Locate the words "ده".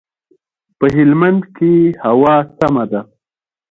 2.91-3.01